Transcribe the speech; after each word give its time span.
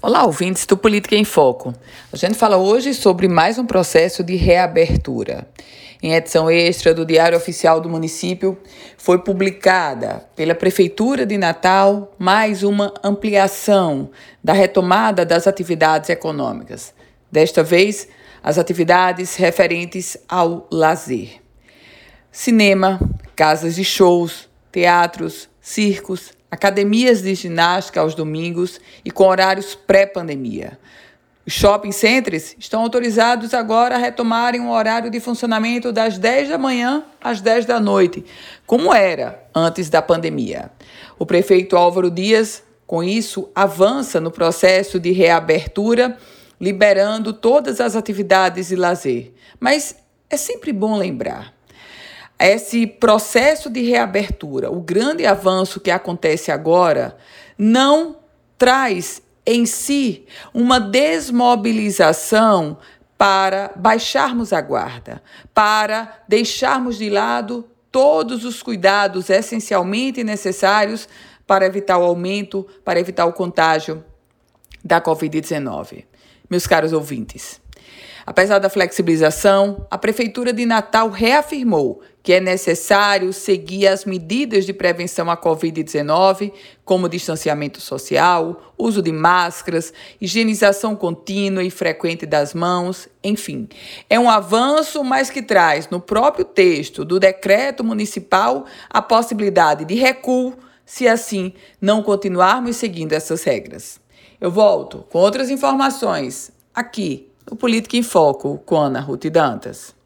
Olá, 0.00 0.24
ouvintes 0.24 0.64
do 0.64 0.76
Política 0.76 1.16
em 1.16 1.24
Foco. 1.24 1.74
A 2.12 2.16
gente 2.16 2.36
fala 2.36 2.56
hoje 2.56 2.94
sobre 2.94 3.26
mais 3.26 3.58
um 3.58 3.66
processo 3.66 4.22
de 4.22 4.36
reabertura. 4.36 5.44
Em 6.00 6.14
edição 6.14 6.48
extra 6.48 6.94
do 6.94 7.04
Diário 7.04 7.36
Oficial 7.36 7.80
do 7.80 7.88
Município, 7.88 8.56
foi 8.96 9.18
publicada 9.18 10.24
pela 10.36 10.54
Prefeitura 10.54 11.26
de 11.26 11.36
Natal 11.36 12.14
mais 12.16 12.62
uma 12.62 12.94
ampliação 13.02 14.08
da 14.42 14.52
retomada 14.52 15.26
das 15.26 15.48
atividades 15.48 16.08
econômicas. 16.10 16.94
Desta 17.28 17.64
vez, 17.64 18.06
as 18.40 18.56
atividades 18.56 19.34
referentes 19.34 20.16
ao 20.28 20.68
lazer. 20.70 21.40
Cinema, 22.30 23.00
casas 23.34 23.74
de 23.74 23.82
shows, 23.82 24.48
teatros, 24.70 25.48
circos, 25.60 26.37
academias 26.50 27.22
de 27.22 27.34
ginástica 27.34 28.00
aos 28.00 28.14
domingos 28.14 28.80
e 29.04 29.10
com 29.10 29.24
horários 29.24 29.74
pré-pandemia. 29.74 30.78
Os 31.46 31.54
shopping 31.54 31.92
centers 31.92 32.54
estão 32.58 32.82
autorizados 32.82 33.54
agora 33.54 33.94
a 33.94 33.98
retomarem 33.98 34.60
um 34.60 34.70
horário 34.70 35.10
de 35.10 35.18
funcionamento 35.18 35.90
das 35.90 36.18
10 36.18 36.50
da 36.50 36.58
manhã 36.58 37.04
às 37.22 37.40
10 37.40 37.64
da 37.64 37.80
noite, 37.80 38.24
como 38.66 38.92
era 38.92 39.42
antes 39.54 39.88
da 39.88 40.02
pandemia. 40.02 40.70
O 41.18 41.24
prefeito 41.24 41.76
Álvaro 41.76 42.10
Dias, 42.10 42.62
com 42.86 43.02
isso, 43.02 43.50
avança 43.54 44.20
no 44.20 44.30
processo 44.30 45.00
de 45.00 45.10
reabertura, 45.10 46.18
liberando 46.60 47.32
todas 47.32 47.80
as 47.80 47.96
atividades 47.96 48.68
de 48.68 48.76
lazer. 48.76 49.32
Mas 49.58 49.96
é 50.28 50.36
sempre 50.36 50.70
bom 50.70 50.96
lembrar 50.96 51.57
esse 52.38 52.86
processo 52.86 53.68
de 53.68 53.82
reabertura, 53.82 54.70
o 54.70 54.80
grande 54.80 55.26
avanço 55.26 55.80
que 55.80 55.90
acontece 55.90 56.52
agora, 56.52 57.16
não 57.56 58.16
traz 58.56 59.20
em 59.44 59.66
si 59.66 60.24
uma 60.54 60.78
desmobilização 60.78 62.78
para 63.16 63.72
baixarmos 63.74 64.52
a 64.52 64.60
guarda, 64.60 65.20
para 65.52 66.22
deixarmos 66.28 66.96
de 66.96 67.10
lado 67.10 67.64
todos 67.90 68.44
os 68.44 68.62
cuidados 68.62 69.30
essencialmente 69.30 70.22
necessários 70.22 71.08
para 71.46 71.66
evitar 71.66 71.98
o 71.98 72.04
aumento, 72.04 72.66
para 72.84 73.00
evitar 73.00 73.26
o 73.26 73.32
contágio 73.32 74.04
da 74.84 75.00
Covid-19. 75.00 76.04
Meus 76.48 76.66
caros 76.66 76.92
ouvintes, 76.92 77.60
Apesar 78.26 78.58
da 78.58 78.68
flexibilização, 78.68 79.86
a 79.90 79.96
Prefeitura 79.96 80.52
de 80.52 80.66
Natal 80.66 81.08
reafirmou 81.08 82.02
que 82.28 82.34
é 82.34 82.40
necessário 82.40 83.32
seguir 83.32 83.86
as 83.86 84.04
medidas 84.04 84.66
de 84.66 84.74
prevenção 84.74 85.30
à 85.30 85.36
Covid-19, 85.36 86.52
como 86.84 87.08
distanciamento 87.08 87.80
social, 87.80 88.74
uso 88.76 89.00
de 89.00 89.10
máscaras, 89.10 89.94
higienização 90.20 90.94
contínua 90.94 91.64
e 91.64 91.70
frequente 91.70 92.26
das 92.26 92.52
mãos, 92.52 93.08
enfim. 93.24 93.66
É 94.10 94.20
um 94.20 94.28
avanço, 94.28 95.02
mas 95.02 95.30
que 95.30 95.40
traz 95.40 95.88
no 95.88 96.00
próprio 96.00 96.44
texto 96.44 97.02
do 97.02 97.18
decreto 97.18 97.82
municipal 97.82 98.66
a 98.90 99.00
possibilidade 99.00 99.86
de 99.86 99.94
recuo 99.94 100.52
se 100.84 101.08
assim 101.08 101.54
não 101.80 102.02
continuarmos 102.02 102.76
seguindo 102.76 103.14
essas 103.14 103.42
regras. 103.42 103.98
Eu 104.38 104.50
volto 104.50 105.06
com 105.08 105.18
outras 105.18 105.48
informações 105.48 106.52
aqui 106.74 107.30
o 107.50 107.56
Política 107.56 107.96
em 107.96 108.02
Foco, 108.02 108.58
com 108.64 108.76
Ana 108.76 109.00
Ruth 109.00 109.26
Dantas. 109.26 109.97